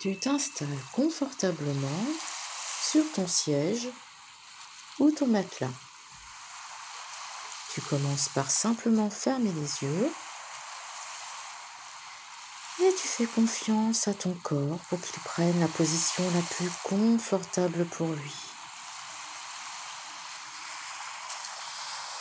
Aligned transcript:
Tu 0.00 0.16
t'installes 0.16 0.68
confortablement 0.92 2.06
sur 2.88 3.02
ton 3.14 3.26
siège 3.26 3.88
ou 5.00 5.10
ton 5.10 5.26
matelas. 5.26 5.72
Tu 7.74 7.80
commences 7.80 8.28
par 8.28 8.48
simplement 8.48 9.10
fermer 9.10 9.50
les 9.50 9.82
yeux 9.82 10.12
et 12.80 12.94
tu 12.94 13.08
fais 13.08 13.26
confiance 13.26 14.06
à 14.06 14.14
ton 14.14 14.34
corps 14.34 14.78
pour 14.88 15.00
qu'il 15.00 15.20
prenne 15.22 15.58
la 15.58 15.66
position 15.66 16.22
la 16.30 16.42
plus 16.42 16.70
confortable 16.84 17.84
pour 17.86 18.06
lui. 18.12 18.36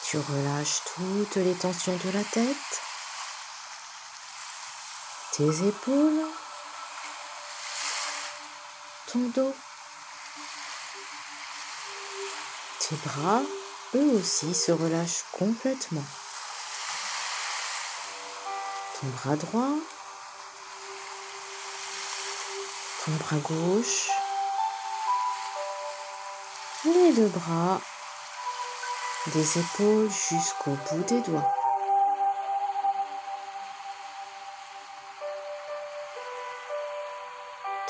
Tu 0.03 0.17
relâches 0.17 0.81
toutes 0.95 1.35
les 1.35 1.53
tensions 1.53 1.97
de 1.97 2.09
la 2.09 2.23
tête, 2.23 2.81
tes 5.33 5.67
épaules, 5.67 6.25
ton 9.11 9.19
dos, 9.29 9.55
tes 12.79 12.95
bras, 13.05 13.41
eux 13.95 14.11
aussi, 14.17 14.53
se 14.53 14.71
relâchent 14.71 15.23
complètement. 15.31 16.03
Ton 18.99 19.07
bras 19.07 19.35
droit, 19.37 19.75
ton 23.05 23.11
bras 23.13 23.37
gauche, 23.37 24.09
les 26.83 27.13
deux 27.13 27.29
bras 27.29 27.79
des 29.27 29.59
épaules 29.59 30.09
jusqu'au 30.09 30.71
bout 30.71 31.03
des 31.03 31.21
doigts. 31.21 31.56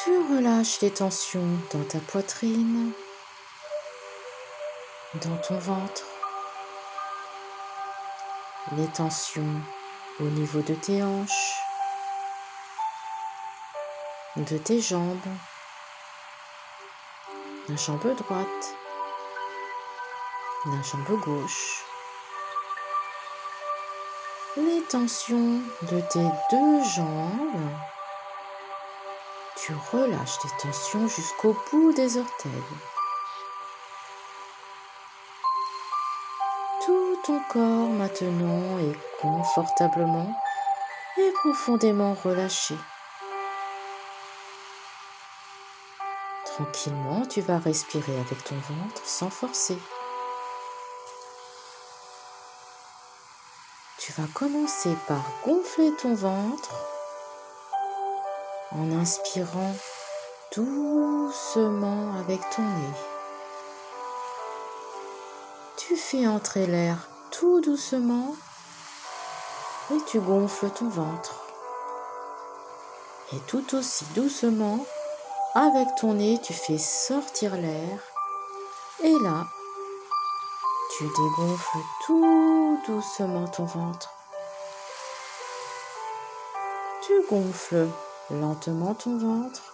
Tu 0.08 0.18
relâches 0.34 0.80
les 0.80 0.92
tensions 0.92 1.60
dans 1.74 1.84
ta 1.84 2.00
poitrine, 2.00 2.94
dans 5.16 5.36
ton 5.40 5.60
ventre, 5.60 6.06
les 8.78 8.88
tensions 8.88 9.62
au 10.22 10.24
niveau 10.24 10.62
de 10.62 10.76
tes 10.76 11.04
hanches, 11.04 11.60
de 14.38 14.58
tes 14.58 14.80
jambes, 14.80 15.20
la 17.68 17.76
jambe 17.76 18.16
droite, 18.16 18.76
la 20.68 20.82
jambe 20.84 21.20
gauche, 21.20 21.84
les 24.56 24.82
tensions 24.84 25.60
de 25.82 26.00
tes 26.00 26.30
deux 26.50 26.84
jambes. 26.96 27.97
Tu 29.60 29.74
relâches 29.92 30.38
les 30.44 30.52
tensions 30.62 31.08
jusqu'au 31.08 31.58
bout 31.72 31.92
des 31.94 32.18
orteils. 32.18 32.52
Tout 36.86 37.18
ton 37.26 37.40
corps 37.50 37.90
maintenant 37.90 38.78
est 38.78 38.96
confortablement 39.20 40.32
et 41.18 41.32
profondément 41.32 42.14
relâché. 42.14 42.76
Tranquillement, 46.46 47.26
tu 47.26 47.42
vas 47.42 47.58
respirer 47.58 48.20
avec 48.20 48.44
ton 48.44 48.56
ventre 48.56 49.02
sans 49.06 49.32
forcer. 49.32 49.78
Tu 53.98 54.12
vas 54.14 54.28
commencer 54.36 54.96
par 55.08 55.24
gonfler 55.44 55.92
ton 56.00 56.14
ventre 56.14 56.76
en 58.72 58.92
inspirant 58.92 59.74
doucement 60.56 62.14
avec 62.20 62.40
ton 62.56 62.62
nez. 62.62 62.98
Tu 65.78 65.96
fais 65.96 66.28
entrer 66.28 66.66
l'air 66.68 67.10
tout 67.32 67.62
doucement 67.62 68.36
et 69.92 69.98
tu 70.08 70.20
gonfles 70.20 70.70
ton 70.72 70.90
ventre. 70.90 71.46
Et 73.34 73.40
tout 73.48 73.76
aussi 73.76 74.06
doucement, 74.16 74.86
avec 75.54 75.88
ton 75.96 76.14
nez, 76.14 76.40
tu 76.42 76.54
fais 76.54 76.78
sortir 76.78 77.56
l'air. 77.56 78.00
Et 79.04 79.14
là, 79.20 79.46
tu 80.98 81.04
dégonfles 81.04 81.78
tout 82.06 82.80
doucement 82.88 83.48
ton 83.48 83.66
ventre. 83.66 84.10
Tu 87.06 87.14
gonfles 87.30 87.88
lentement 88.30 88.94
ton 88.96 89.18
ventre. 89.18 89.74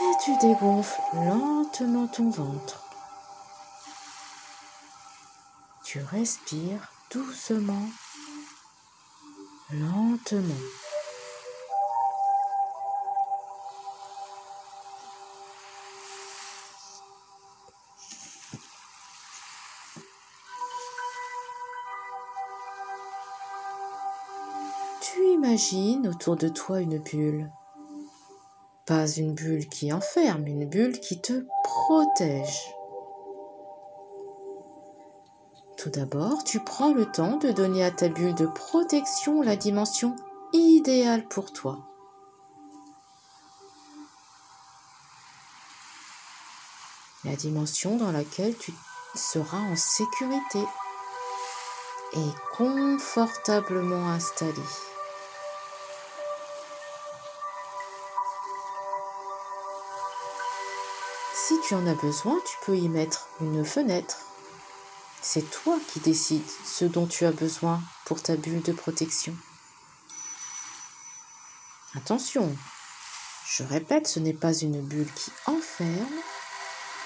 Et 0.00 0.24
tu 0.24 0.36
dégonfles 0.38 1.00
lentement 1.14 2.06
ton 2.08 2.30
ventre. 2.30 2.82
Tu 5.84 6.00
respires 6.00 6.92
doucement, 7.10 7.86
lentement. 9.70 10.54
Tu 25.42 25.48
imagines 25.48 26.08
autour 26.08 26.36
de 26.36 26.48
toi 26.48 26.80
une 26.80 26.98
bulle. 26.98 27.50
Pas 28.86 29.08
une 29.08 29.34
bulle 29.34 29.68
qui 29.68 29.92
enferme, 29.92 30.46
une 30.46 30.68
bulle 30.68 30.98
qui 31.00 31.20
te 31.20 31.44
protège. 31.64 32.74
Tout 35.76 35.90
d'abord, 35.90 36.44
tu 36.44 36.60
prends 36.60 36.92
le 36.92 37.06
temps 37.06 37.38
de 37.38 37.50
donner 37.50 37.84
à 37.84 37.90
ta 37.90 38.08
bulle 38.08 38.34
de 38.34 38.46
protection 38.46 39.42
la 39.42 39.56
dimension 39.56 40.14
idéale 40.52 41.26
pour 41.28 41.52
toi. 41.52 41.78
La 47.24 47.34
dimension 47.36 47.96
dans 47.96 48.12
laquelle 48.12 48.56
tu 48.56 48.72
seras 49.14 49.58
en 49.58 49.76
sécurité 49.76 50.62
et 52.14 52.56
confortablement 52.56 54.08
installé. 54.08 54.62
Si 61.44 61.58
tu 61.60 61.74
en 61.74 61.84
as 61.88 61.96
besoin, 61.96 62.40
tu 62.46 62.56
peux 62.64 62.76
y 62.76 62.88
mettre 62.88 63.26
une 63.40 63.64
fenêtre. 63.64 64.16
C'est 65.20 65.50
toi 65.50 65.76
qui 65.88 65.98
décides 65.98 66.48
ce 66.64 66.84
dont 66.84 67.08
tu 67.08 67.26
as 67.26 67.32
besoin 67.32 67.82
pour 68.04 68.22
ta 68.22 68.36
bulle 68.36 68.62
de 68.62 68.70
protection. 68.72 69.36
Attention, 71.96 72.56
je 73.44 73.64
répète, 73.64 74.06
ce 74.06 74.20
n'est 74.20 74.32
pas 74.32 74.54
une 74.54 74.86
bulle 74.86 75.12
qui 75.14 75.32
enferme, 75.46 76.20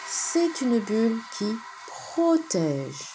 c'est 0.06 0.60
une 0.60 0.80
bulle 0.80 1.18
qui 1.38 1.56
protège. 1.86 3.08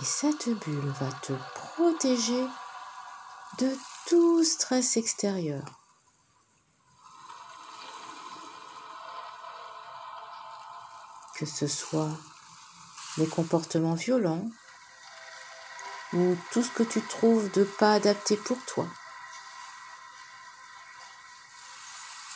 Et 0.00 0.04
cette 0.04 0.48
bulle 0.48 0.92
va 1.00 1.12
te 1.20 1.34
protéger 1.54 2.46
de 3.58 3.76
tout 4.06 4.42
stress 4.42 4.96
extérieur. 4.96 5.81
Que 11.42 11.48
ce 11.48 11.66
soit 11.66 12.16
les 13.18 13.26
comportements 13.26 13.94
violents 13.96 14.48
ou 16.12 16.36
tout 16.52 16.62
ce 16.62 16.70
que 16.70 16.84
tu 16.84 17.04
trouves 17.08 17.50
de 17.50 17.64
pas 17.64 17.94
adapté 17.94 18.36
pour 18.36 18.64
toi, 18.64 18.86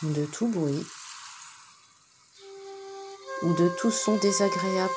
de 0.02 0.26
tout 0.26 0.48
bruit 0.48 0.84
ou 3.42 3.52
de 3.52 3.68
tout 3.78 3.92
son 3.92 4.16
désagréable 4.16 4.92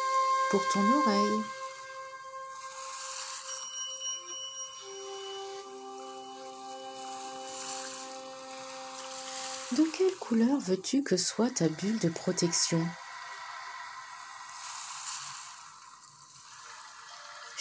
pour 0.49 0.67
ton 0.69 0.79
oreille. 1.01 1.43
De 9.73 9.83
quelle 9.95 10.15
couleur 10.15 10.59
veux-tu 10.61 11.03
que 11.03 11.15
soit 11.15 11.51
ta 11.51 11.69
bulle 11.69 11.99
de 11.99 12.09
protection? 12.09 12.83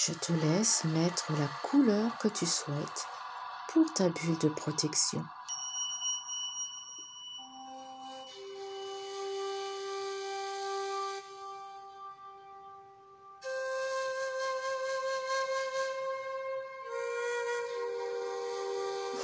Je 0.09 0.15
te 0.15 0.33
laisse 0.33 0.85
mettre 0.85 1.33
la 1.39 1.49
couleur 1.63 2.17
que 2.17 2.29
tu 2.29 2.47
souhaites 2.47 3.05
pour 3.67 3.93
ta 3.93 4.09
bulle 4.09 4.39
de 4.39 4.49
protection. 4.49 5.23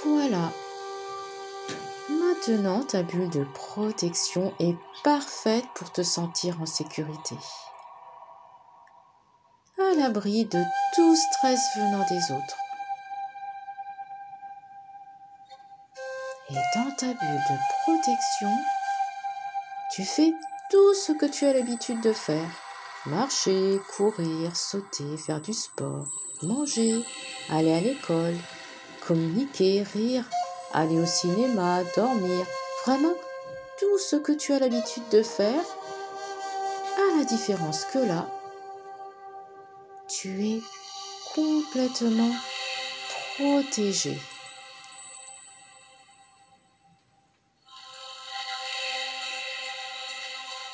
Voilà. 0.04 0.52
Maintenant, 2.10 2.84
ta 2.84 3.02
bulle 3.02 3.30
de 3.30 3.44
protection 3.54 4.54
est 4.58 4.76
parfaite 5.02 5.64
pour 5.74 5.90
te 5.90 6.02
sentir 6.02 6.60
en 6.60 6.66
sécurité. 6.66 7.38
L'abri 9.98 10.44
de 10.46 10.60
tout 10.94 11.14
stress 11.14 11.60
venant 11.76 12.04
des 12.08 12.32
autres. 12.32 12.56
Et 16.50 16.54
dans 16.74 16.90
ta 16.96 17.06
bulle 17.06 17.42
de 17.48 17.56
protection, 17.82 18.50
tu 19.92 20.04
fais 20.04 20.32
tout 20.70 20.94
ce 20.94 21.12
que 21.12 21.26
tu 21.26 21.46
as 21.46 21.52
l'habitude 21.52 22.00
de 22.00 22.12
faire. 22.12 22.50
Marcher, 23.06 23.80
courir, 23.96 24.56
sauter, 24.56 25.16
faire 25.16 25.40
du 25.40 25.52
sport, 25.52 26.06
manger, 26.42 27.04
aller 27.50 27.72
à 27.72 27.80
l'école, 27.80 28.36
communiquer, 29.06 29.84
rire, 29.94 30.24
aller 30.72 30.98
au 30.98 31.06
cinéma, 31.06 31.84
dormir, 31.94 32.44
vraiment 32.84 33.14
tout 33.78 33.98
ce 33.98 34.16
que 34.16 34.32
tu 34.32 34.52
as 34.52 34.58
l'habitude 34.58 35.08
de 35.12 35.22
faire, 35.22 35.64
à 36.96 37.18
la 37.18 37.24
différence 37.24 37.84
que 37.84 37.98
là, 37.98 38.26
tu 40.08 40.46
es 40.46 40.62
complètement 41.34 42.34
protégé. 43.36 44.16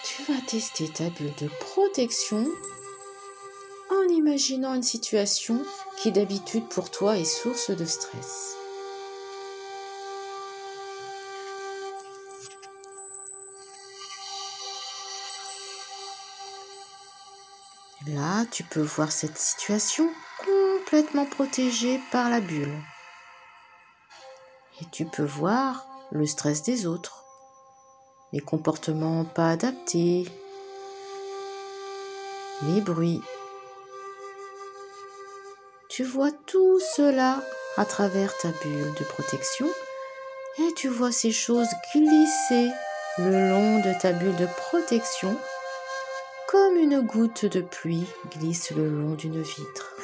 Tu 0.04 0.22
vas 0.24 0.40
tester 0.46 0.88
ta 0.88 1.08
bulle 1.10 1.34
de 1.40 1.48
protection 1.60 2.46
en 3.90 4.08
imaginant 4.08 4.74
une 4.74 4.82
situation 4.82 5.64
qui 5.98 6.12
d'habitude 6.12 6.68
pour 6.68 6.90
toi 6.90 7.18
est 7.18 7.24
source 7.24 7.70
de 7.70 7.84
stress. 7.84 8.59
Là, 18.06 18.46
tu 18.50 18.64
peux 18.64 18.80
voir 18.80 19.12
cette 19.12 19.36
situation 19.36 20.08
complètement 20.42 21.26
protégée 21.26 22.00
par 22.10 22.30
la 22.30 22.40
bulle. 22.40 22.82
Et 24.80 24.86
tu 24.90 25.04
peux 25.04 25.24
voir 25.24 25.86
le 26.10 26.24
stress 26.24 26.62
des 26.62 26.86
autres, 26.86 27.26
les 28.32 28.40
comportements 28.40 29.26
pas 29.26 29.50
adaptés, 29.50 30.26
les 32.62 32.80
bruits. 32.80 33.20
Tu 35.90 36.02
vois 36.02 36.32
tout 36.46 36.80
cela 36.96 37.44
à 37.76 37.84
travers 37.84 38.34
ta 38.38 38.48
bulle 38.48 38.94
de 38.98 39.04
protection 39.04 39.66
et 40.58 40.72
tu 40.74 40.88
vois 40.88 41.12
ces 41.12 41.32
choses 41.32 41.68
glisser 41.92 42.70
le 43.18 43.50
long 43.50 43.80
de 43.80 43.92
ta 44.00 44.12
bulle 44.12 44.36
de 44.36 44.46
protection 44.56 45.36
comme 46.60 46.76
une 46.76 47.00
goutte 47.00 47.46
de 47.46 47.62
pluie 47.62 48.06
glisse 48.32 48.70
le 48.72 48.86
long 48.90 49.14
d'une 49.14 49.40
vitre. 49.40 49.96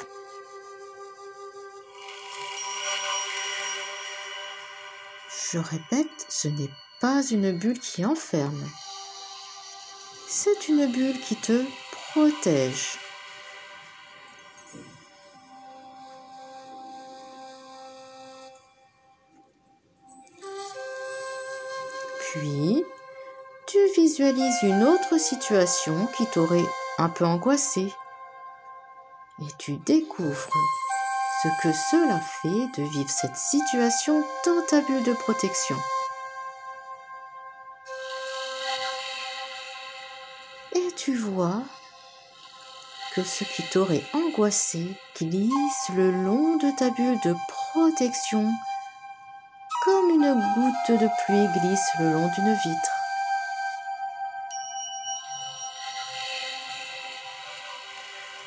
Je 5.51 5.59
répète, 5.59 6.25
ce 6.27 6.47
n'est 6.47 6.71
pas 6.99 7.21
une 7.29 7.51
bulle 7.51 7.77
qui 7.77 8.03
enferme. 8.05 8.67
C'est 10.27 10.67
une 10.67 10.91
bulle 10.91 11.19
qui 11.21 11.35
te 11.35 11.63
protège. 11.91 12.97
Puis, 22.19 22.83
tu 24.07 24.23
visualises 24.23 24.63
une 24.63 24.83
autre 24.83 25.17
situation 25.19 26.07
qui 26.15 26.25
t'aurait 26.27 26.69
un 26.97 27.09
peu 27.09 27.25
angoissé. 27.25 27.93
Et 29.41 29.51
tu 29.57 29.73
découvres 29.73 30.49
ce 31.43 31.47
que 31.61 31.73
cela 31.73 32.19
fait 32.19 32.81
de 32.81 32.87
vivre 32.87 33.09
cette 33.09 33.35
situation 33.35 34.23
dans 34.45 34.61
ta 34.69 34.79
bulle 34.81 35.03
de 35.03 35.13
protection. 35.13 35.75
Et 40.73 40.91
tu 40.95 41.15
vois 41.15 41.63
que 43.13 43.23
ce 43.23 43.43
qui 43.43 43.63
t'aurait 43.63 44.05
angoissé 44.13 44.95
glisse 45.19 45.89
le 45.95 46.11
long 46.11 46.55
de 46.57 46.71
ta 46.77 46.91
bulle 46.91 47.19
de 47.25 47.35
protection 47.49 48.49
comme 49.83 50.09
une 50.11 50.33
goutte 50.55 51.01
de 51.01 51.09
pluie 51.25 51.59
glisse 51.59 51.89
le 51.99 52.13
long 52.13 52.29
d'une 52.35 52.53
vitre. 52.53 52.96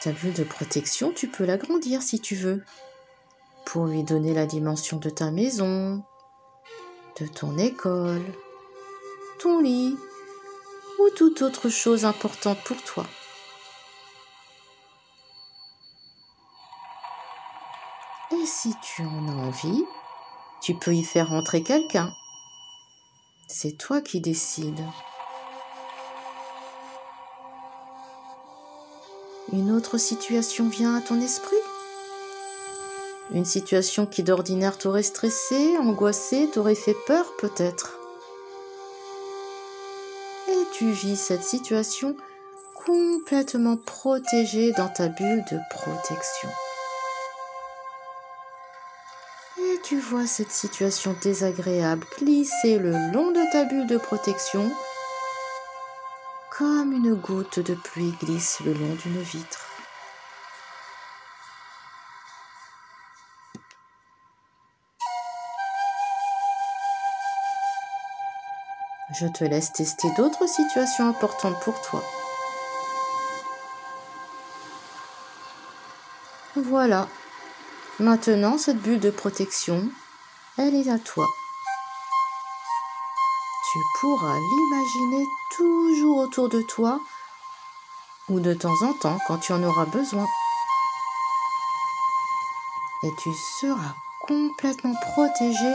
Ta 0.00 0.12
bulle 0.12 0.32
de 0.32 0.44
protection, 0.44 1.12
tu 1.12 1.29
peux 1.29 1.44
l'agrandir 1.44 2.02
si 2.02 2.20
tu 2.20 2.35
veux, 2.35 2.64
pour 3.67 3.87
lui 3.87 4.02
donner 4.02 4.32
la 4.32 4.47
dimension 4.47 4.97
de 4.97 5.11
ta 5.11 5.31
maison, 5.31 6.02
de 7.20 7.26
ton 7.26 7.58
école, 7.58 8.25
ton 9.38 9.61
lit 9.61 9.94
ou 10.99 11.11
toute 11.17 11.43
autre 11.43 11.69
chose 11.69 12.06
importante 12.06 12.58
pour 12.64 12.82
toi. 12.82 13.06
Et 18.31 18.47
si 18.47 18.79
tu 18.81 19.05
en 19.05 19.29
as 19.29 19.32
envie, 19.32 19.85
tu 20.62 20.75
peux 20.75 20.94
y 20.94 21.05
faire 21.05 21.32
entrer 21.32 21.62
quelqu'un. 21.62 22.14
C'est 23.49 23.76
toi 23.76 24.00
qui 24.00 24.20
décides. 24.20 24.88
Une 29.53 29.73
autre 29.73 29.99
situation 29.99 30.69
vient 30.69 30.95
à 30.95 31.01
ton 31.01 31.21
esprit 31.21 31.57
Une 33.33 33.45
situation 33.45 34.07
qui 34.07 34.23
d'ordinaire 34.23 34.79
t'aurait 34.79 35.03
stressé, 35.03 35.77
angoissé, 35.79 36.49
t'aurait 36.53 36.77
fait 36.77 36.97
peur 37.07 37.35
peut-être 37.39 37.99
Et 40.49 40.62
tu 40.73 40.91
vis 40.93 41.17
cette 41.17 41.43
situation 41.43 42.17
complètement 42.85 43.76
protégée 43.76 44.73
dans 44.73 44.88
ta 44.88 45.09
bulle 45.09 45.45
de 45.50 45.59
protection. 45.71 46.49
Et 49.59 49.81
tu 49.83 49.99
vois 49.99 50.26
cette 50.26 50.53
situation 50.53 51.17
désagréable 51.23 52.07
glisser 52.19 52.79
le 52.79 52.93
long 53.12 53.33
de 53.33 53.53
ta 53.53 53.64
bulle 53.64 53.87
de 53.87 53.97
protection 53.99 54.71
comme 56.61 56.93
une 56.93 57.14
goutte 57.14 57.59
de 57.59 57.75
pluie 57.75 58.12
glisse 58.21 58.61
le 58.61 58.75
long 58.75 58.95
d'une 58.95 59.23
vitre. 59.23 59.67
Je 69.11 69.26
te 69.26 69.43
laisse 69.45 69.73
tester 69.73 70.09
d'autres 70.19 70.47
situations 70.47 71.09
importantes 71.09 71.59
pour 71.62 71.81
toi. 71.81 72.05
Voilà. 76.57 77.09
Maintenant, 78.00 78.59
cette 78.59 78.83
bulle 78.83 79.00
de 79.00 79.09
protection, 79.09 79.88
elle 80.59 80.75
est 80.75 80.90
à 80.90 80.99
toi 80.99 81.26
tu 83.73 83.79
pourras 84.00 84.37
l'imaginer 84.39 85.25
toujours 85.57 86.19
autour 86.19 86.49
de 86.49 86.61
toi 86.61 87.00
ou 88.29 88.41
de 88.41 88.53
temps 88.53 88.83
en 88.83 88.93
temps 88.95 89.19
quand 89.27 89.39
tu 89.39 89.53
en 89.53 89.62
auras 89.62 89.87
besoin. 89.87 90.27
Et 93.05 93.15
tu 93.23 93.33
seras 93.33 93.95
complètement 94.27 94.95
protégé 95.12 95.73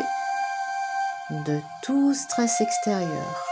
de 1.30 1.62
tout 1.84 2.14
stress 2.14 2.60
extérieur. 2.60 3.46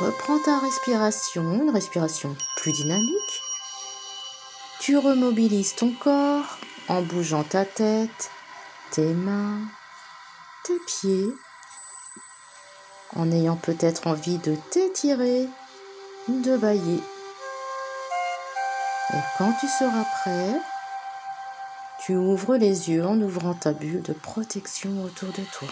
Reprends 0.00 0.38
ta 0.38 0.58
respiration, 0.58 1.52
une 1.52 1.70
respiration 1.70 2.34
plus 2.56 2.72
dynamique. 2.72 3.42
Tu 4.80 4.96
remobilises 4.96 5.74
ton 5.74 5.92
corps 5.92 6.58
en 6.88 7.02
bougeant 7.02 7.44
ta 7.44 7.66
tête, 7.66 8.30
tes 8.90 9.14
mains, 9.14 9.62
tes 10.64 10.80
pieds, 10.80 11.38
en 13.14 13.30
ayant 13.30 13.56
peut-être 13.56 14.08
envie 14.08 14.38
de 14.38 14.56
t'étirer, 14.70 15.48
de 16.28 16.56
bailler. 16.56 17.00
Et 19.12 19.20
quand 19.38 19.52
tu 19.60 19.68
seras 19.68 20.04
prêt, 20.04 20.60
tu 22.00 22.16
ouvres 22.16 22.56
les 22.56 22.90
yeux 22.90 23.04
en 23.04 23.20
ouvrant 23.20 23.54
ta 23.54 23.72
bulle 23.72 24.02
de 24.02 24.12
protection 24.12 25.02
autour 25.04 25.28
de 25.28 25.44
toi. 25.52 25.68